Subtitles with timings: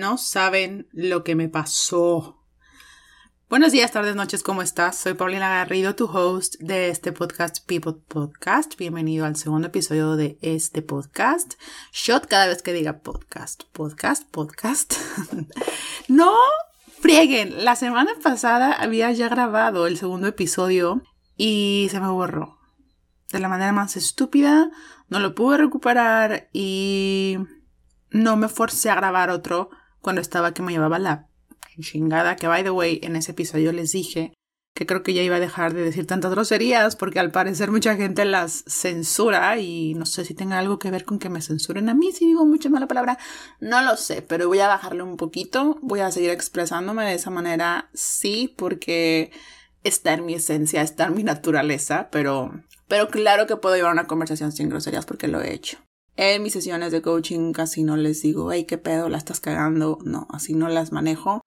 [0.00, 2.42] No saben lo que me pasó.
[3.50, 4.96] Buenos días, tardes, noches, ¿cómo estás?
[4.96, 8.78] Soy Paulina Garrido, tu host de este podcast People Podcast.
[8.78, 11.60] Bienvenido al segundo episodio de este podcast.
[11.92, 14.94] Shot cada vez que diga podcast, podcast, podcast.
[16.08, 16.32] no
[17.02, 21.02] frieguen, la semana pasada había ya grabado el segundo episodio
[21.36, 22.58] y se me borró.
[23.32, 24.70] De la manera más estúpida,
[25.10, 27.36] no lo pude recuperar y
[28.08, 29.68] no me forcé a grabar otro
[30.00, 31.28] cuando estaba que me llevaba la
[31.80, 34.34] chingada, que by the way, en ese episodio les dije
[34.74, 37.96] que creo que ya iba a dejar de decir tantas groserías porque al parecer mucha
[37.96, 41.88] gente las censura y no sé si tenga algo que ver con que me censuren
[41.88, 43.18] a mí si digo mucha mala palabra,
[43.60, 47.30] no lo sé, pero voy a bajarle un poquito, voy a seguir expresándome de esa
[47.30, 49.32] manera, sí, porque
[49.82, 52.52] está en mi esencia, está en mi naturaleza, pero,
[52.86, 55.78] pero claro que puedo llevar una conversación sin groserías porque lo he hecho.
[56.22, 59.96] En mis sesiones de coaching casi no les digo, hey, qué pedo, la estás cagando.
[60.04, 61.40] No, así no las manejo.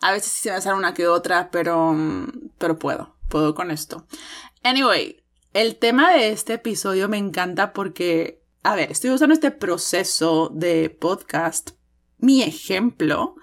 [0.00, 1.96] A veces sí se me sale una que otra, pero,
[2.56, 4.06] pero puedo, puedo con esto.
[4.62, 10.48] Anyway, el tema de este episodio me encanta porque, a ver, estoy usando este proceso
[10.54, 11.70] de podcast,
[12.18, 13.34] mi ejemplo,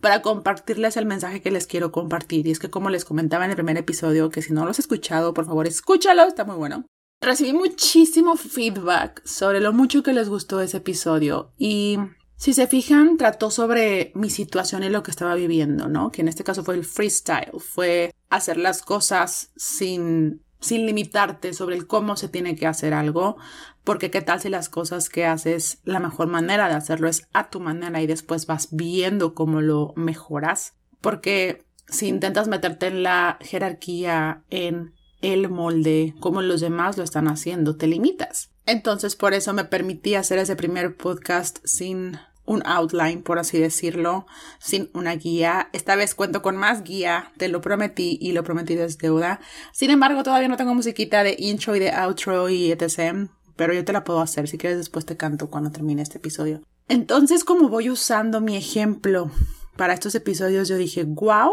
[0.00, 2.48] para compartirles el mensaje que les quiero compartir.
[2.48, 4.80] Y es que como les comentaba en el primer episodio, que si no lo has
[4.80, 6.84] escuchado, por favor, escúchalo, está muy bueno
[7.22, 11.98] recibí muchísimo feedback sobre lo mucho que les gustó ese episodio y
[12.36, 16.10] si se fijan, trató sobre mi situación y lo que estaba viviendo, ¿no?
[16.10, 21.76] Que en este caso fue el freestyle, fue hacer las cosas sin, sin limitarte sobre
[21.76, 23.36] el cómo se tiene que hacer algo,
[23.84, 27.48] porque qué tal si las cosas que haces, la mejor manera de hacerlo es a
[27.48, 33.38] tu manera y después vas viendo cómo lo mejoras, porque si intentas meterte en la
[33.40, 38.50] jerarquía, en el molde como los demás lo están haciendo, te limitas.
[38.66, 44.26] Entonces por eso me permití hacer ese primer podcast sin un outline, por así decirlo,
[44.58, 45.70] sin una guía.
[45.72, 49.40] Esta vez cuento con más guía, te lo prometí y lo prometí desde deuda.
[49.72, 53.28] Sin embargo, todavía no tengo musiquita de intro y de outro y etc.
[53.56, 56.62] Pero yo te la puedo hacer, si quieres después te canto cuando termine este episodio.
[56.88, 59.30] Entonces, como voy usando mi ejemplo
[59.76, 61.52] para estos episodios, yo dije, wow,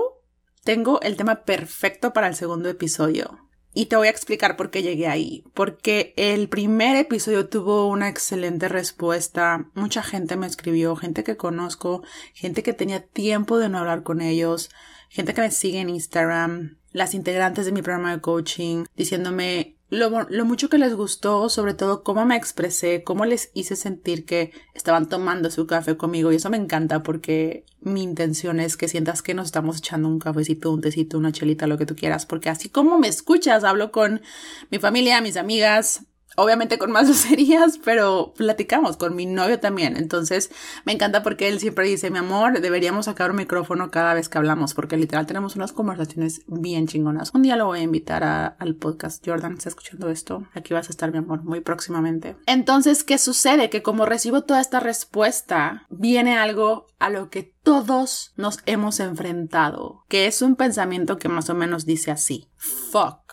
[0.64, 3.49] tengo el tema perfecto para el segundo episodio.
[3.74, 5.44] Y te voy a explicar por qué llegué ahí.
[5.54, 9.70] Porque el primer episodio tuvo una excelente respuesta.
[9.76, 12.04] Mucha gente me escribió, gente que conozco,
[12.34, 14.70] gente que tenía tiempo de no hablar con ellos,
[15.10, 20.46] gente que me sigue en Instagram, las integrantes de mi programa de coaching, diciéndome lo,
[20.46, 25.10] mucho que les gustó, sobre todo cómo me expresé, cómo les hice sentir que estaban
[25.10, 29.34] tomando su café conmigo y eso me encanta porque mi intención es que sientas que
[29.34, 32.70] nos estamos echando un cafecito, un tecito, una chelita, lo que tú quieras, porque así
[32.70, 34.22] como me escuchas, hablo con
[34.70, 36.04] mi familia, mis amigas,
[36.40, 39.98] obviamente con más groserías, pero platicamos con mi novio también.
[39.98, 40.52] Entonces
[40.86, 44.38] me encanta porque él siempre dice, mi amor, deberíamos sacar un micrófono cada vez que
[44.38, 47.32] hablamos, porque literal tenemos unas conversaciones bien chingonas.
[47.34, 49.26] Un día lo voy a invitar al podcast.
[49.26, 50.48] Jordan, ¿está escuchando esto?
[50.54, 52.38] Aquí vas a estar, mi amor, muy próximamente.
[52.46, 53.70] Entonces, ¿qué sucede?
[53.70, 60.06] Que como recibo toda esta respuesta, viene algo a lo que todos nos hemos enfrentado,
[60.08, 63.29] que es un pensamiento que más o menos dice así, fuck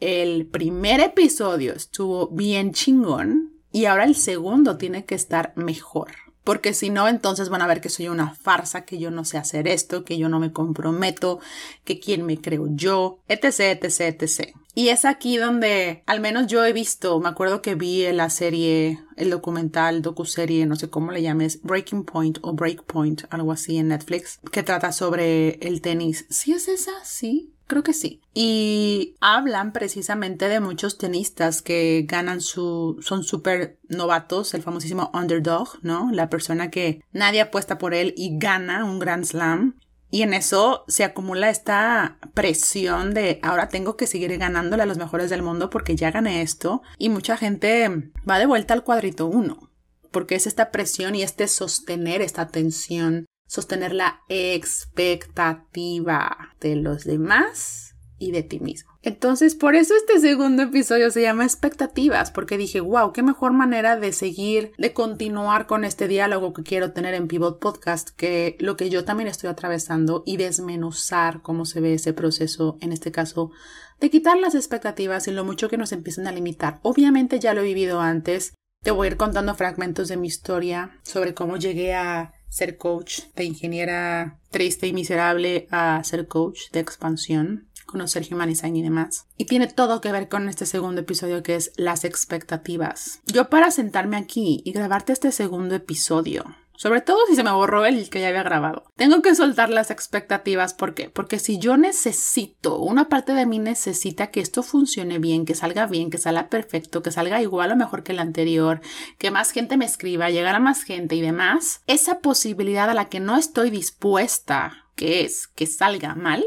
[0.00, 6.12] el primer episodio estuvo bien chingón y ahora el segundo tiene que estar mejor.
[6.44, 9.36] Porque si no, entonces van a ver que soy una farsa, que yo no sé
[9.36, 11.40] hacer esto, que yo no me comprometo,
[11.84, 14.56] que quién me creo yo, etc, etc, etc.
[14.74, 18.98] Y es aquí donde al menos yo he visto, me acuerdo que vi la serie,
[19.16, 23.88] el documental, docuserie, no sé cómo le llames, Breaking Point o Breakpoint, algo así en
[23.88, 26.24] Netflix, que trata sobre el tenis.
[26.30, 26.92] ¿Sí es esa?
[27.04, 27.52] Sí.
[27.68, 28.22] Creo que sí.
[28.32, 35.78] Y hablan precisamente de muchos tenistas que ganan su, son súper novatos, el famosísimo underdog,
[35.82, 36.10] ¿no?
[36.10, 39.78] La persona que nadie apuesta por él y gana un Grand Slam.
[40.10, 44.96] Y en eso se acumula esta presión de ahora tengo que seguir ganándole a los
[44.96, 46.80] mejores del mundo porque ya gané esto.
[46.96, 49.70] Y mucha gente va de vuelta al cuadrito uno.
[50.10, 57.88] Porque es esta presión y este sostener esta tensión sostener la expectativa de los demás
[58.18, 58.90] y de ti mismo.
[59.02, 63.96] Entonces, por eso este segundo episodio se llama expectativas, porque dije, wow, qué mejor manera
[63.96, 68.76] de seguir, de continuar con este diálogo que quiero tener en Pivot Podcast, que lo
[68.76, 73.52] que yo también estoy atravesando y desmenuzar cómo se ve ese proceso, en este caso,
[74.00, 76.80] de quitar las expectativas y lo mucho que nos empiezan a limitar.
[76.82, 81.00] Obviamente ya lo he vivido antes, te voy a ir contando fragmentos de mi historia
[81.02, 86.80] sobre cómo llegué a ser coach de ingeniera triste y miserable a ser coach de
[86.80, 89.26] expansión, conocer Human Design y demás.
[89.36, 93.20] Y tiene todo que ver con este segundo episodio que es las expectativas.
[93.26, 96.44] Yo para sentarme aquí y grabarte este segundo episodio
[96.78, 98.84] sobre todo si se me borró el que ya había grabado.
[98.94, 101.10] Tengo que soltar las expectativas, ¿por qué?
[101.10, 105.86] Porque si yo necesito, una parte de mí necesita que esto funcione bien, que salga
[105.86, 108.80] bien, que salga perfecto, que salga igual o mejor que el anterior,
[109.18, 113.08] que más gente me escriba, llegar a más gente y demás, esa posibilidad a la
[113.08, 116.44] que no estoy dispuesta, que es que salga mal,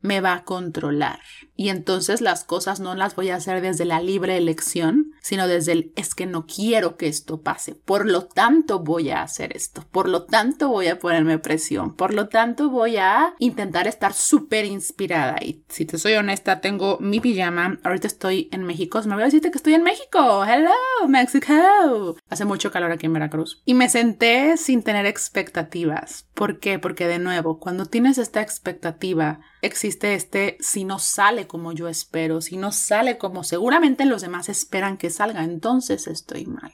[0.00, 1.20] me va a controlar.
[1.60, 5.72] Y entonces las cosas no las voy a hacer desde la libre elección, sino desde
[5.72, 7.74] el es que no quiero que esto pase.
[7.74, 9.84] Por lo tanto voy a hacer esto.
[9.90, 11.96] Por lo tanto voy a ponerme presión.
[11.96, 15.38] Por lo tanto voy a intentar estar súper inspirada.
[15.42, 17.80] Y si te soy honesta, tengo mi pijama.
[17.82, 19.02] Ahorita estoy en México.
[19.06, 20.44] Me voy a decirte que estoy en México.
[20.44, 20.70] Hello,
[21.08, 22.14] Mexico.
[22.30, 23.62] Hace mucho calor aquí en Veracruz.
[23.64, 26.28] Y me senté sin tener expectativas.
[26.34, 26.78] ¿Por qué?
[26.78, 32.40] Porque de nuevo, cuando tienes esta expectativa, existe este si no sale como yo espero,
[32.40, 36.72] si no sale como seguramente los demás esperan que salga, entonces estoy mal.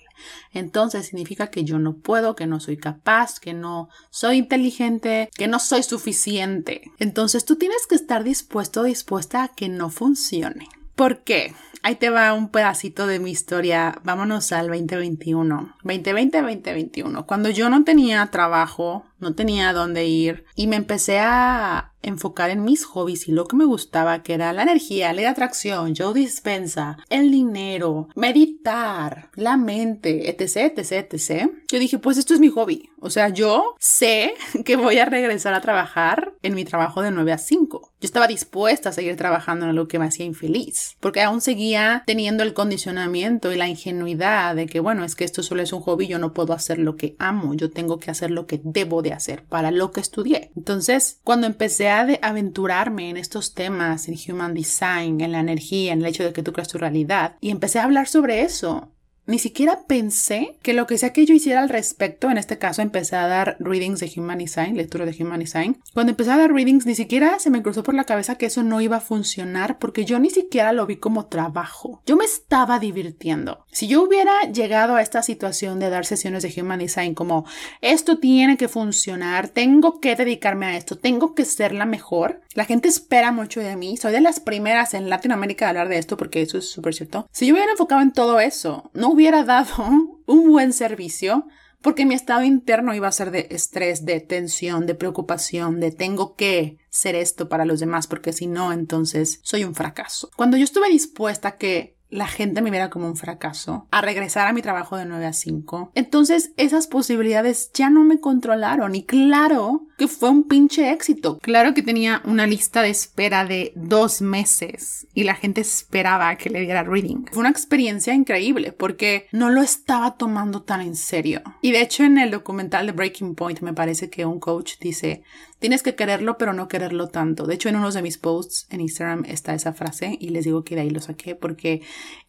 [0.52, 5.48] Entonces significa que yo no puedo, que no soy capaz, que no soy inteligente, que
[5.48, 6.82] no soy suficiente.
[6.98, 10.68] Entonces tú tienes que estar dispuesto, dispuesta a que no funcione.
[10.94, 11.54] ¿Por qué?
[11.82, 14.00] Ahí te va un pedacito de mi historia.
[14.04, 15.76] Vámonos al 2021.
[15.82, 17.26] 2020-2021.
[17.26, 22.64] Cuando yo no tenía trabajo, no tenía dónde ir y me empecé a enfocar en
[22.64, 26.98] mis hobbies y lo que me gustaba, que era la energía, la atracción, Joe Dispensa,
[27.08, 31.50] el dinero, meditar, la mente, etc, etc, etc.
[31.70, 32.90] Yo dije, pues esto es mi hobby.
[33.00, 34.34] O sea, yo sé
[34.64, 37.92] que voy a regresar a trabajar en mi trabajo de 9 a 5.
[38.00, 42.02] Yo estaba dispuesta a seguir trabajando en lo que me hacía infeliz, porque aún seguía
[42.06, 45.80] teniendo el condicionamiento y la ingenuidad de que, bueno, es que esto solo es un
[45.80, 49.02] hobby, yo no puedo hacer lo que amo, yo tengo que hacer lo que debo
[49.02, 50.50] de hacer para lo que estudié.
[50.56, 56.00] Entonces, cuando empecé a aventurarme en estos temas, en Human Design, en la energía, en
[56.00, 58.93] el hecho de que tú creas tu realidad, y empecé a hablar sobre eso,
[59.26, 62.82] ni siquiera pensé que lo que sea que yo hiciera al respecto, en este caso
[62.82, 65.80] empecé a dar readings de Human Design, lectura de Human Design.
[65.94, 68.62] Cuando empecé a dar readings, ni siquiera se me cruzó por la cabeza que eso
[68.62, 72.02] no iba a funcionar porque yo ni siquiera lo vi como trabajo.
[72.06, 73.64] Yo me estaba divirtiendo.
[73.72, 77.46] Si yo hubiera llegado a esta situación de dar sesiones de Human Design como
[77.80, 82.66] esto tiene que funcionar, tengo que dedicarme a esto, tengo que ser la mejor, la
[82.66, 86.16] gente espera mucho de mí, soy de las primeras en Latinoamérica de hablar de esto
[86.16, 87.26] porque eso es súper cierto.
[87.32, 89.84] Si yo hubiera enfocado en todo eso, no hubiera dado
[90.26, 91.46] un buen servicio
[91.80, 96.34] porque mi estado interno iba a ser de estrés, de tensión, de preocupación, de tengo
[96.34, 100.30] que ser esto para los demás porque si no, entonces soy un fracaso.
[100.34, 104.46] Cuando yo estuve dispuesta a que la gente me viera como un fracaso, a regresar
[104.46, 105.92] a mi trabajo de 9 a 5.
[105.94, 111.38] Entonces esas posibilidades ya no me controlaron y claro que fue un pinche éxito.
[111.40, 116.50] Claro que tenía una lista de espera de dos meses y la gente esperaba que
[116.50, 117.24] le diera reading.
[117.32, 121.42] Fue una experiencia increíble porque no lo estaba tomando tan en serio.
[121.60, 125.22] Y de hecho en el documental de Breaking Point me parece que un coach dice,
[125.64, 127.46] Tienes que quererlo, pero no quererlo tanto.
[127.46, 130.62] De hecho, en uno de mis posts en Instagram está esa frase y les digo
[130.62, 131.80] que de ahí lo saqué porque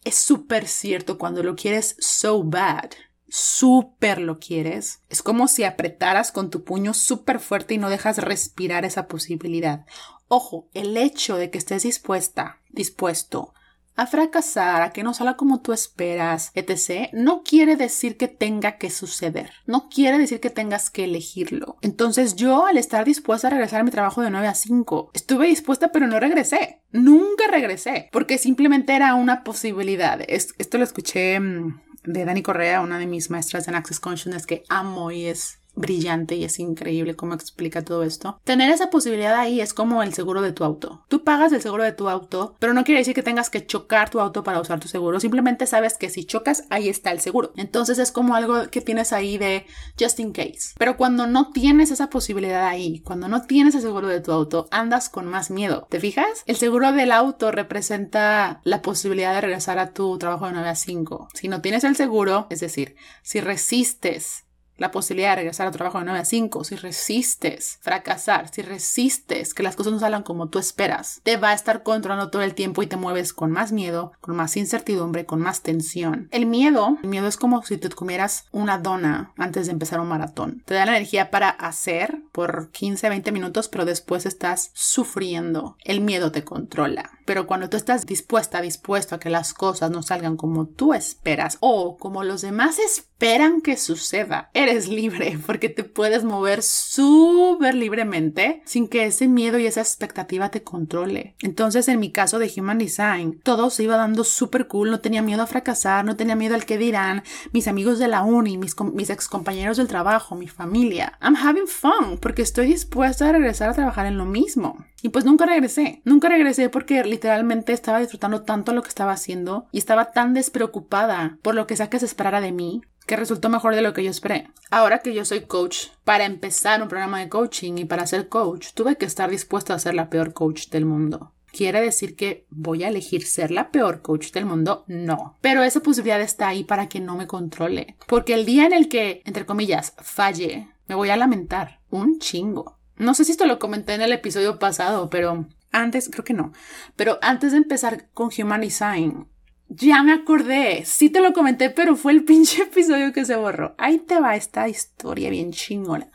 [0.04, 2.92] es súper cierto cuando lo quieres so bad.
[3.28, 5.02] Súper lo quieres.
[5.10, 9.84] Es como si apretaras con tu puño súper fuerte y no dejas respirar esa posibilidad.
[10.28, 13.52] Ojo, el hecho de que estés dispuesta, dispuesto
[13.96, 18.78] a fracasar, a que no salga como tú esperas, etc., no quiere decir que tenga
[18.78, 19.50] que suceder.
[19.66, 21.78] No quiere decir que tengas que elegirlo.
[21.80, 25.48] Entonces yo, al estar dispuesta a regresar a mi trabajo de 9 a 5, estuve
[25.48, 26.82] dispuesta pero no regresé.
[26.92, 30.20] Nunca regresé, porque simplemente era una posibilidad.
[30.28, 34.62] Esto lo escuché mm, de Dani Correa, una de mis maestras en Access Consciousness que
[34.68, 38.40] amo y es brillante y es increíble cómo explica todo esto.
[38.44, 41.04] Tener esa posibilidad ahí es como el seguro de tu auto.
[41.08, 44.10] Tú pagas el seguro de tu auto, pero no quiere decir que tengas que chocar
[44.10, 45.20] tu auto para usar tu seguro.
[45.20, 47.52] Simplemente sabes que si chocas, ahí está el seguro.
[47.56, 49.66] Entonces es como algo que tienes ahí de
[50.00, 50.74] just in case.
[50.78, 54.68] Pero cuando no tienes esa posibilidad ahí, cuando no tienes el seguro de tu auto,
[54.70, 55.86] andas con más miedo.
[55.90, 56.42] ¿Te fijas?
[56.46, 60.74] El seguro del auto representa la posibilidad de regresar a tu trabajo de 9 a
[60.74, 61.28] 5.
[61.34, 64.45] Si no tienes el seguro, es decir, si resistes
[64.76, 69.54] la posibilidad de regresar a trabajo de 9 a 5, si resistes fracasar, si resistes
[69.54, 72.54] que las cosas no salgan como tú esperas, te va a estar controlando todo el
[72.54, 76.28] tiempo y te mueves con más miedo, con más incertidumbre, con más tensión.
[76.30, 80.08] El miedo, el miedo es como si te comieras una dona antes de empezar un
[80.08, 80.62] maratón.
[80.66, 85.76] Te da la energía para hacer por 15, 20 minutos, pero después estás sufriendo.
[85.84, 87.10] El miedo te controla.
[87.24, 91.58] Pero cuando tú estás dispuesta, dispuesto a que las cosas no salgan como tú esperas
[91.60, 98.62] o como los demás esperan que suceda, eres libre porque te puedes mover súper libremente
[98.64, 101.34] sin que ese miedo y esa expectativa te controle.
[101.40, 105.22] Entonces, en mi caso de Human Design, todo se iba dando súper cool, no tenía
[105.22, 108.74] miedo a fracasar, no tenía miedo al que dirán, mis amigos de la uni, mis,
[108.92, 111.18] mis ex compañeros del trabajo, mi familia.
[111.22, 114.84] I'm having fun porque estoy dispuesta a regresar a trabajar en lo mismo.
[115.02, 119.66] Y pues nunca regresé, nunca regresé porque literalmente estaba disfrutando tanto lo que estaba haciendo
[119.70, 123.48] y estaba tan despreocupada por lo que sea que se esperara de mí que resultó
[123.48, 124.48] mejor de lo que yo esperé.
[124.70, 128.68] Ahora que yo soy coach, para empezar un programa de coaching y para ser coach,
[128.74, 131.32] tuve que estar dispuesta a ser la peor coach del mundo.
[131.52, 134.84] ¿Quiere decir que voy a elegir ser la peor coach del mundo?
[134.88, 135.38] No.
[135.40, 137.96] Pero esa posibilidad está ahí para que no me controle.
[138.06, 141.80] Porque el día en el que, entre comillas, falle, me voy a lamentar.
[141.88, 142.76] Un chingo.
[142.96, 146.52] No sé si esto lo comenté en el episodio pasado, pero antes, creo que no.
[146.94, 149.28] Pero antes de empezar con Human Design,
[149.68, 153.74] ya me acordé, sí te lo comenté, pero fue el pinche episodio que se borró.
[153.78, 156.08] Ahí te va esta historia bien chingona.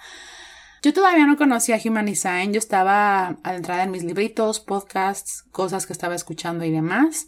[0.84, 5.93] Yo todavía no conocía Human Design, yo estaba adentrada en mis libritos, podcasts, cosas que
[5.93, 7.27] estaba escuchando y demás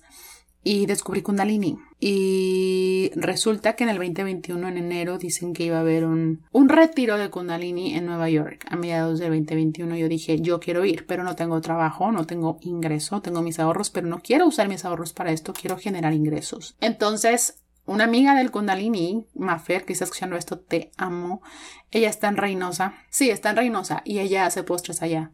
[0.63, 1.77] y descubrí Kundalini.
[1.99, 6.69] Y resulta que en el 2021, en enero, dicen que iba a haber un, un
[6.69, 8.65] retiro de Kundalini en Nueva York.
[8.69, 12.57] A mediados del 2021 yo dije, yo quiero ir, pero no tengo trabajo, no tengo
[12.61, 16.75] ingreso, tengo mis ahorros, pero no quiero usar mis ahorros para esto, quiero generar ingresos.
[16.81, 21.41] Entonces, una amiga del Kundalini, Mafer, que está escuchando esto, te amo.
[21.91, 22.95] Ella está en Reynosa.
[23.09, 25.31] Sí, está en Reynosa y ella hace postres allá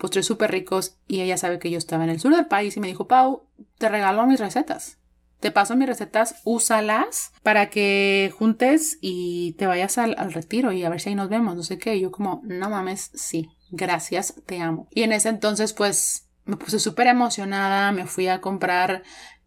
[0.00, 2.80] postres súper ricos y ella sabe que yo estaba en el sur del país y
[2.80, 3.44] me dijo, Pau,
[3.78, 4.98] te regalo mis recetas.
[5.38, 10.90] Te paso mis recetas, úsalas para que juntes y te vayas al, retiro y a
[10.90, 11.96] ver si ahí nos vemos, no sé qué.
[11.96, 14.88] Y yo como, no mames, sí, gracias, te amo.
[14.90, 19.02] Y en ese entonces pues me puse súper emocionada, me fui a comprar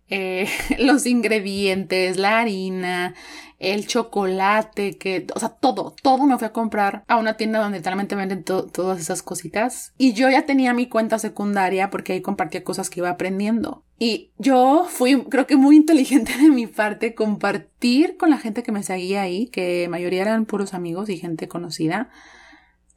[0.10, 0.48] eh,
[0.80, 3.16] los ingredientes, la harina,
[3.64, 7.80] el chocolate, que, o sea, todo, todo me fui a comprar a una tienda donde
[7.80, 9.94] literalmente venden todas esas cositas.
[9.98, 13.84] Y yo ya tenía mi cuenta secundaria porque ahí compartía cosas que iba aprendiendo.
[13.98, 18.72] Y yo fui, creo que muy inteligente de mi parte, compartir con la gente que
[18.72, 22.10] me seguía ahí, que mayoría eran puros amigos y gente conocida.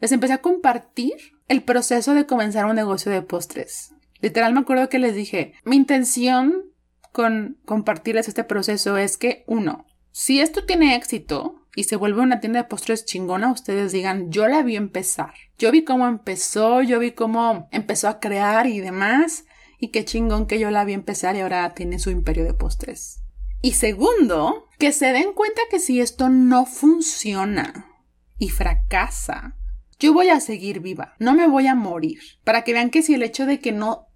[0.00, 1.14] Les empecé a compartir
[1.48, 3.94] el proceso de comenzar un negocio de postres.
[4.20, 6.64] Literal me acuerdo que les dije, mi intención
[7.12, 9.86] con compartirles este proceso es que, uno,
[10.18, 14.48] si esto tiene éxito y se vuelve una tienda de postres chingona, ustedes digan, yo
[14.48, 15.34] la vi empezar.
[15.58, 19.44] Yo vi cómo empezó, yo vi cómo empezó a crear y demás.
[19.78, 23.20] Y qué chingón que yo la vi empezar y ahora tiene su imperio de postres.
[23.60, 27.92] Y segundo, que se den cuenta que si esto no funciona
[28.38, 29.58] y fracasa,
[29.98, 32.20] yo voy a seguir viva, no me voy a morir.
[32.42, 34.06] Para que vean que si el hecho de que no,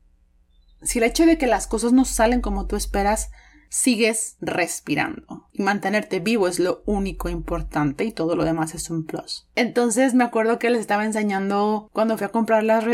[0.81, 3.29] si el hecho de que las cosas no salen como tú esperas,
[3.71, 5.49] sigues respirando.
[5.53, 9.47] Y mantenerte vivo es lo único importante y todo lo demás es un plus.
[9.55, 12.85] Entonces me acuerdo que les estaba enseñando cuando fui a comprar las,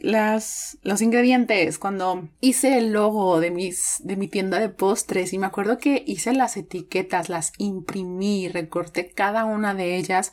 [0.00, 5.38] las, los ingredientes, cuando hice el logo de, mis, de mi tienda de postres y
[5.38, 10.32] me acuerdo que hice las etiquetas, las imprimí, recorté cada una de ellas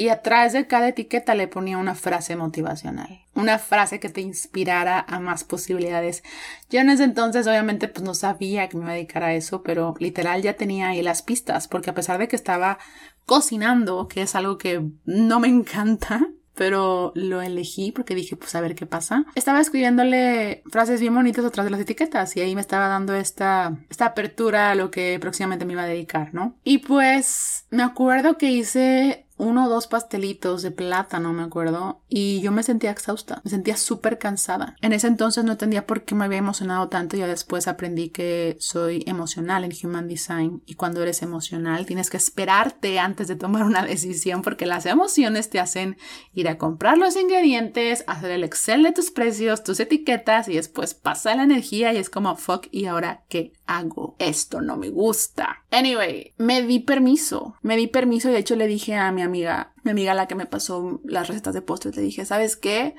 [0.00, 5.04] y atrás de cada etiqueta le ponía una frase motivacional una frase que te inspirara
[5.08, 6.22] a más posibilidades.
[6.68, 9.62] Yo en ese entonces obviamente pues no sabía que me iba a dedicar a eso,
[9.62, 12.78] pero literal ya tenía ahí las pistas, porque a pesar de que estaba
[13.26, 18.60] cocinando, que es algo que no me encanta, pero lo elegí porque dije, pues a
[18.60, 19.24] ver qué pasa.
[19.34, 23.78] Estaba escribiéndole frases bien bonitas atrás de las etiquetas y ahí me estaba dando esta,
[23.88, 26.56] esta apertura a lo que próximamente me iba a dedicar, ¿no?
[26.62, 32.40] Y pues me acuerdo que hice uno o dos pastelitos de plátano, me acuerdo, y
[32.40, 34.76] yo me sentía exhausta, me sentía súper cansada.
[34.82, 38.56] En ese entonces no entendía por qué me había emocionado tanto, y después aprendí que
[38.60, 43.64] soy emocional en Human Design, y cuando eres emocional tienes que esperarte antes de tomar
[43.64, 45.96] una decisión, porque las emociones te hacen
[46.32, 50.94] ir a comprar los ingredientes, hacer el Excel de tus precios, tus etiquetas, y después
[50.94, 54.16] pasa la energía y es como, fuck, ¿y ahora qué hago?
[54.18, 55.64] Esto no me gusta.
[55.70, 59.72] Anyway, me di permiso, me di permiso y de hecho le dije a mi amiga,
[59.84, 62.96] mi amiga la que me pasó las recetas de postres, le dije, ¿sabes qué?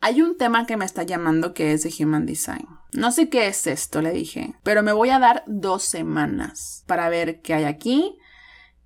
[0.00, 2.68] Hay un tema que me está llamando que es de Human Design.
[2.92, 7.08] No sé qué es esto, le dije, pero me voy a dar dos semanas para
[7.08, 8.16] ver qué hay aquí.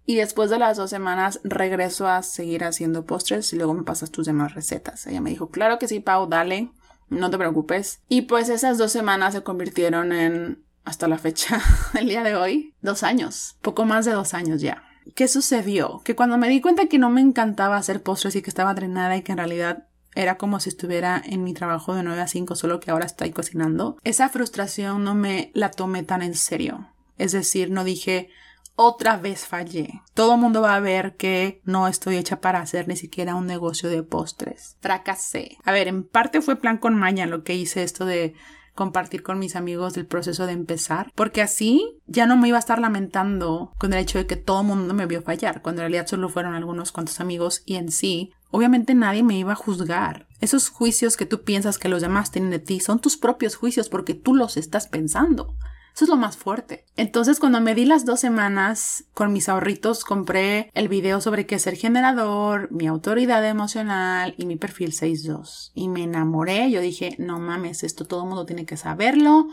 [0.04, 4.10] Y después de las dos semanas regreso a seguir haciendo postres y luego me pasas
[4.10, 5.06] tus demás recetas.
[5.06, 6.72] Ella me dijo, claro que sí, Pau, dale,
[7.12, 8.00] no te preocupes.
[8.08, 11.60] Y pues esas dos semanas se convirtieron en, hasta la fecha,
[11.98, 14.84] el día de hoy, dos años, poco más de dos años ya.
[15.14, 16.00] ¿Qué sucedió?
[16.04, 19.16] Que cuando me di cuenta que no me encantaba hacer postres y que estaba drenada
[19.16, 22.54] y que en realidad era como si estuviera en mi trabajo de 9 a 5,
[22.54, 26.88] solo que ahora estoy cocinando, esa frustración no me la tomé tan en serio.
[27.18, 28.30] Es decir, no dije,
[28.76, 30.02] otra vez fallé.
[30.14, 33.46] Todo el mundo va a ver que no estoy hecha para hacer ni siquiera un
[33.46, 34.76] negocio de postres.
[34.80, 35.58] Fracasé.
[35.64, 38.34] A ver, en parte fue plan con maña lo que hice esto de
[38.74, 42.60] compartir con mis amigos del proceso de empezar, porque así ya no me iba a
[42.60, 45.90] estar lamentando con el hecho de que todo el mundo me vio fallar, cuando en
[45.90, 50.26] realidad solo fueron algunos cuantos amigos y en sí, obviamente nadie me iba a juzgar.
[50.40, 53.88] Esos juicios que tú piensas que los demás tienen de ti son tus propios juicios
[53.88, 55.54] porque tú los estás pensando.
[55.94, 56.84] Eso es lo más fuerte.
[56.96, 61.58] Entonces, cuando me di las dos semanas con mis ahorritos, compré el video sobre qué
[61.58, 65.72] ser generador, mi autoridad emocional y mi perfil 6.2.
[65.74, 66.70] Y me enamoré.
[66.70, 69.48] Yo dije, no mames, esto todo el mundo tiene que saberlo.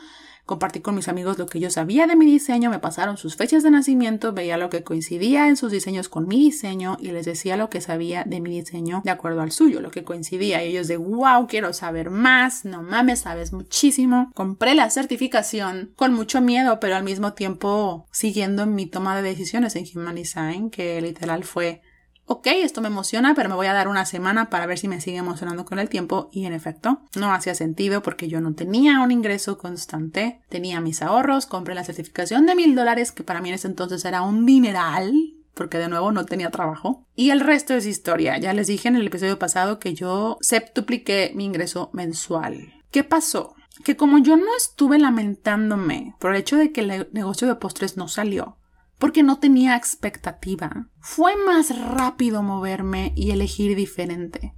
[0.50, 3.62] Compartí con mis amigos lo que yo sabía de mi diseño, me pasaron sus fechas
[3.62, 7.56] de nacimiento, veía lo que coincidía en sus diseños con mi diseño y les decía
[7.56, 10.65] lo que sabía de mi diseño de acuerdo al suyo, lo que coincidía.
[10.65, 14.32] Y ellos de wow, quiero saber más, no mames, sabes muchísimo.
[14.34, 19.75] Compré la certificación con mucho miedo, pero al mismo tiempo siguiendo mi toma de decisiones
[19.75, 21.84] en Human Design, que literal fue
[22.29, 25.01] ok, esto me emociona, pero me voy a dar una semana para ver si me
[25.01, 26.29] sigue emocionando con el tiempo.
[26.31, 31.01] Y en efecto, no hacía sentido porque yo no tenía un ingreso constante, tenía mis
[31.01, 34.45] ahorros, compré la certificación de mil dólares, que para mí en ese entonces era un
[34.45, 35.12] dineral,
[35.55, 37.03] porque de nuevo no tenía trabajo.
[37.15, 38.38] Y el resto es historia.
[38.38, 42.74] Ya les dije en el episodio pasado que yo septupliqué mi ingreso mensual.
[42.91, 43.55] ¿Qué pasó?
[43.83, 47.98] Que como yo no estuve lamentándome por el hecho de que el negocio de postres
[47.98, 48.59] no salió,
[49.00, 50.88] porque no tenía expectativa.
[51.00, 54.53] Fue más rápido moverme y elegir diferente.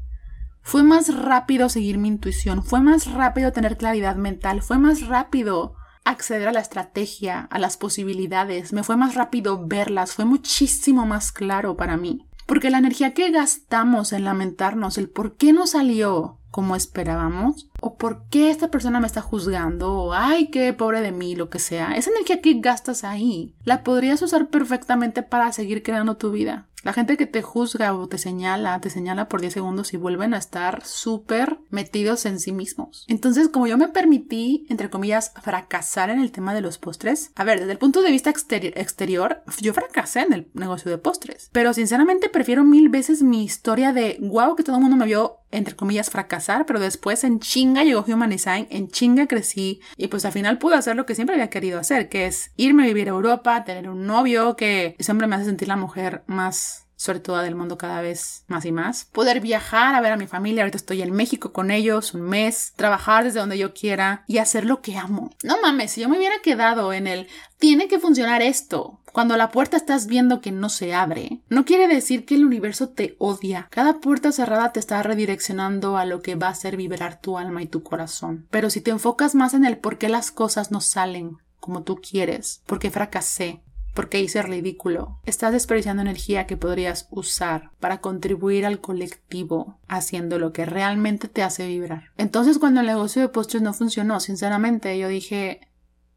[0.63, 5.75] Fue más rápido seguir mi intuición, fue más rápido tener claridad mental, fue más rápido
[6.03, 11.31] acceder a la estrategia, a las posibilidades, me fue más rápido verlas, fue muchísimo más
[11.31, 12.27] claro para mí.
[12.47, 17.69] Porque la energía que gastamos en lamentarnos, el por qué no salió, como esperábamos?
[17.79, 19.93] ¿O por qué esta persona me está juzgando?
[19.93, 21.95] O ay, qué pobre de mí, lo que sea.
[21.95, 26.67] Esa energía que gastas ahí, la podrías usar perfectamente para seguir creando tu vida.
[26.83, 30.33] La gente que te juzga o te señala, te señala por 10 segundos y vuelven
[30.33, 33.05] a estar súper metidos en sí mismos.
[33.07, 37.43] Entonces, como yo me permití, entre comillas, fracasar en el tema de los postres, a
[37.43, 41.49] ver, desde el punto de vista exterior, yo fracasé en el negocio de postres.
[41.51, 45.40] Pero sinceramente prefiero mil veces mi historia de wow, que todo el mundo me vio,
[45.51, 50.25] entre comillas, fracasar, pero después en chinga llegó Human Design, en chinga crecí y pues
[50.25, 53.07] al final pude hacer lo que siempre había querido hacer, que es irme a vivir
[53.07, 57.39] a Europa, tener un novio que siempre me hace sentir la mujer más sobre todo
[57.39, 59.05] del mundo cada vez más y más.
[59.05, 62.73] Poder viajar a ver a mi familia, ahorita estoy en México con ellos un mes,
[62.75, 65.31] trabajar desde donde yo quiera y hacer lo que amo.
[65.41, 68.99] No mames, si yo me hubiera quedado en el tiene que funcionar esto.
[69.11, 72.89] Cuando la puerta estás viendo que no se abre, no quiere decir que el universo
[72.89, 73.67] te odia.
[73.71, 77.63] Cada puerta cerrada te está redireccionando a lo que va a hacer vibrar tu alma
[77.63, 78.45] y tu corazón.
[78.51, 81.95] Pero si te enfocas más en el por qué las cosas no salen como tú
[81.95, 83.61] quieres, porque fracasé,
[83.93, 85.19] porque hice ridículo.
[85.25, 91.43] Estás desperdiciando energía que podrías usar para contribuir al colectivo haciendo lo que realmente te
[91.43, 92.11] hace vibrar.
[92.17, 95.67] Entonces cuando el negocio de postres no funcionó, sinceramente yo dije,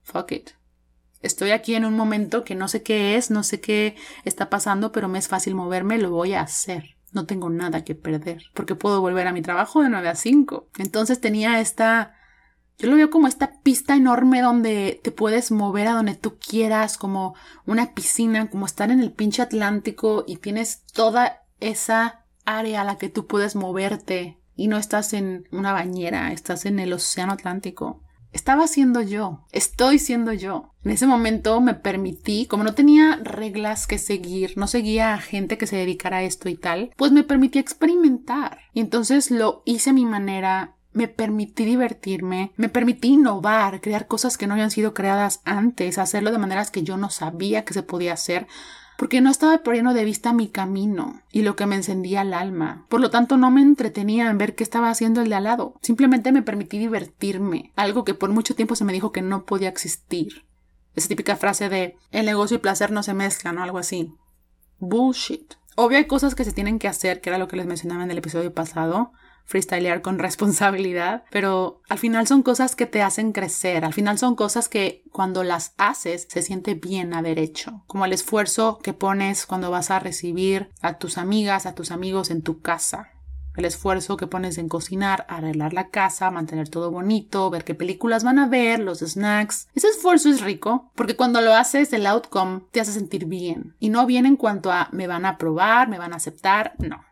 [0.02, 0.50] fuck it.
[1.22, 4.92] Estoy aquí en un momento que no sé qué es, no sé qué está pasando,
[4.92, 6.96] pero me es fácil moverme, lo voy a hacer.
[7.12, 10.68] No tengo nada que perder, porque puedo volver a mi trabajo de 9 a 5.
[10.78, 12.14] Entonces tenía esta
[12.78, 16.98] yo lo veo como esta pista enorme donde te puedes mover a donde tú quieras,
[16.98, 17.34] como
[17.66, 22.98] una piscina, como estar en el pinche Atlántico y tienes toda esa área a la
[22.98, 28.00] que tú puedes moverte y no estás en una bañera, estás en el Océano Atlántico.
[28.32, 30.74] Estaba siendo yo, estoy siendo yo.
[30.82, 35.56] En ese momento me permití, como no tenía reglas que seguir, no seguía a gente
[35.56, 38.58] que se dedicara a esto y tal, pues me permití experimentar.
[38.72, 44.38] Y entonces lo hice a mi manera, me permití divertirme, me permití innovar, crear cosas
[44.38, 47.82] que no habían sido creadas antes, hacerlo de maneras que yo no sabía que se
[47.82, 48.46] podía hacer,
[48.96, 52.86] porque no estaba perdiendo de vista mi camino y lo que me encendía el alma.
[52.88, 55.74] Por lo tanto, no me entretenía en ver qué estaba haciendo el de al lado.
[55.82, 59.68] Simplemente me permití divertirme, algo que por mucho tiempo se me dijo que no podía
[59.68, 60.46] existir.
[60.94, 64.14] Esa típica frase de el negocio y placer no se mezclan o algo así.
[64.78, 65.54] Bullshit.
[65.76, 68.12] Obvio hay cosas que se tienen que hacer, que era lo que les mencionaba en
[68.12, 69.12] el episodio pasado,
[69.44, 74.34] freestylear con responsabilidad, pero al final son cosas que te hacen crecer, al final son
[74.34, 79.46] cosas que cuando las haces se siente bien haber hecho, como el esfuerzo que pones
[79.46, 83.10] cuando vas a recibir a tus amigas, a tus amigos en tu casa.
[83.56, 88.24] El esfuerzo que pones en cocinar, arreglar la casa, mantener todo bonito, ver qué películas
[88.24, 89.68] van a ver, los snacks.
[89.76, 93.76] Ese esfuerzo es rico porque cuando lo haces el outcome te hace sentir bien.
[93.78, 97.04] Y no bien en cuanto a me van a aprobar, me van a aceptar, no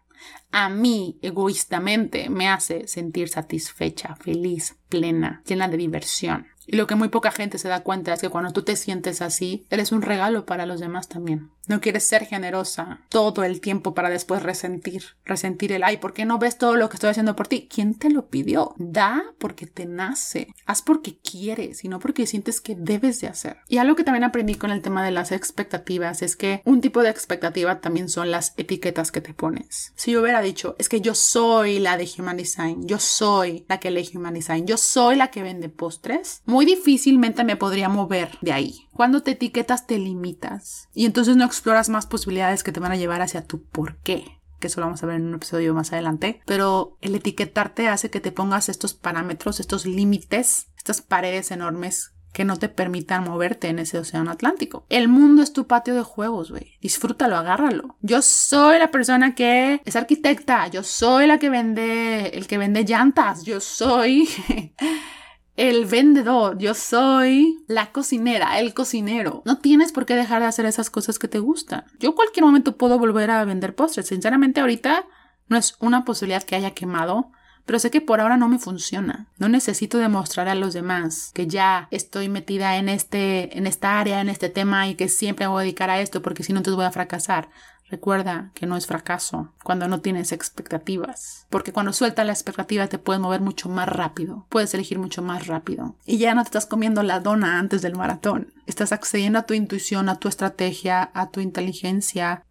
[0.50, 6.46] a mí egoístamente me hace sentir satisfecha, feliz, plena, llena de diversión.
[6.72, 9.20] Y lo que muy poca gente se da cuenta es que cuando tú te sientes
[9.20, 11.50] así, eres un regalo para los demás también.
[11.68, 16.24] No quieres ser generosa todo el tiempo para después resentir, resentir el ay, ¿por qué
[16.24, 17.68] no ves todo lo que estoy haciendo por ti?
[17.72, 18.74] ¿Quién te lo pidió?
[18.78, 20.48] Da porque te nace.
[20.66, 23.58] Haz porque quieres y no porque sientes que debes de hacer.
[23.68, 27.02] Y algo que también aprendí con el tema de las expectativas es que un tipo
[27.02, 29.92] de expectativa también son las etiquetas que te pones.
[29.94, 33.78] Si yo hubiera dicho, es que yo soy la de Human Design, yo soy la
[33.78, 38.38] que lee Human Design, yo soy la que vende postres, muy difícilmente me podría mover
[38.40, 38.88] de ahí.
[38.92, 42.96] Cuando te etiquetas te limitas y entonces no exploras más posibilidades que te van a
[42.96, 45.92] llevar hacia tu por qué que eso lo vamos a ver en un episodio más
[45.92, 52.12] adelante, pero el etiquetarte hace que te pongas estos parámetros, estos límites, estas paredes enormes
[52.32, 54.86] que no te permitan moverte en ese océano Atlántico.
[54.88, 56.78] El mundo es tu patio de juegos, güey.
[56.80, 57.96] Disfrútalo, agárralo.
[58.00, 62.84] Yo soy la persona que es arquitecta, yo soy la que vende, el que vende
[62.84, 64.28] llantas, yo soy
[65.56, 69.42] el vendedor, yo soy la cocinera, el cocinero.
[69.44, 71.84] No tienes por qué dejar de hacer esas cosas que te gustan.
[71.98, 74.06] Yo cualquier momento puedo volver a vender postres.
[74.06, 75.04] Sinceramente ahorita
[75.48, 77.30] no es una posibilidad que haya quemado
[77.66, 79.26] pero sé que por ahora no me funciona.
[79.38, 84.20] No necesito demostrar a los demás que ya estoy metida en este en esta área,
[84.20, 86.58] en este tema y que siempre me voy a dedicar a esto porque si no
[86.58, 87.48] entonces voy a fracasar.
[87.90, 92.96] Recuerda que no es fracaso cuando no tienes expectativas, porque cuando sueltas la expectativa te
[92.96, 96.64] puedes mover mucho más rápido, puedes elegir mucho más rápido y ya no te estás
[96.64, 101.28] comiendo la dona antes del maratón, estás accediendo a tu intuición, a tu estrategia, a
[101.28, 102.46] tu inteligencia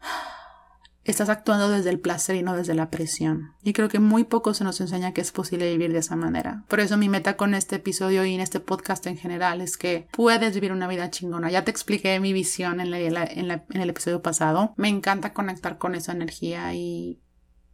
[1.03, 3.53] estás actuando desde el placer y no desde la presión.
[3.63, 6.63] Y creo que muy poco se nos enseña que es posible vivir de esa manera.
[6.67, 10.07] Por eso mi meta con este episodio y en este podcast en general es que
[10.11, 11.49] puedes vivir una vida chingona.
[11.49, 14.73] Ya te expliqué mi visión en, el episodio pasado.
[14.77, 17.19] Me encanta conectar con esa energía y,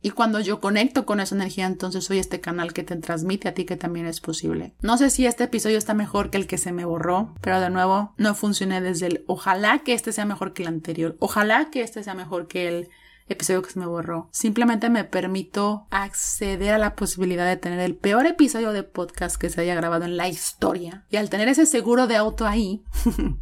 [0.02, 3.54] y cuando yo conecto con esa energía, entonces soy este canal que te transmite a
[3.54, 4.74] ti que también es posible.
[4.82, 7.70] No sé si este episodio está mejor que el que se me borró, pero de
[7.70, 11.18] nuevo no funcioné desde el ojalá que este sea mejor que el anterior.
[11.20, 12.90] Ojalá que este sea mejor que el
[13.30, 14.30] episodio que se me borró.
[14.32, 19.50] Simplemente me permito acceder a la posibilidad de tener el peor episodio de podcast que
[19.50, 21.06] se haya grabado en la historia.
[21.10, 22.84] Y al tener ese seguro de auto ahí,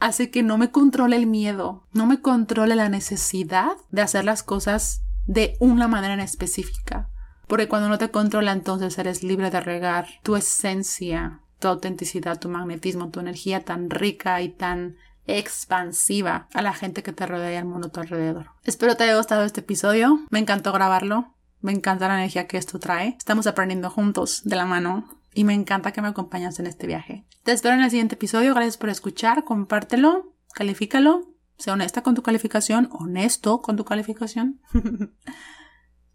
[0.00, 4.42] hace que no me controle el miedo, no me controle la necesidad de hacer las
[4.42, 7.10] cosas de una manera en específica.
[7.46, 12.48] Porque cuando no te controla, entonces eres libre de regar tu esencia, tu autenticidad, tu
[12.48, 14.96] magnetismo, tu energía tan rica y tan
[15.28, 18.46] expansiva a la gente que te rodea y al mundo a tu alrededor.
[18.64, 20.18] Espero te haya gustado este episodio.
[20.30, 21.34] Me encantó grabarlo.
[21.60, 23.14] Me encanta la energía que esto trae.
[23.18, 27.26] Estamos aprendiendo juntos de la mano y me encanta que me acompañes en este viaje.
[27.42, 28.54] Te espero en el siguiente episodio.
[28.54, 29.44] Gracias por escuchar.
[29.44, 31.34] Compártelo, califícalo.
[31.58, 34.60] Sé honesta con tu calificación, honesto con tu calificación.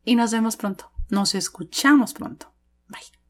[0.06, 0.92] y nos vemos pronto.
[1.10, 2.54] Nos escuchamos pronto.
[2.88, 3.23] Bye.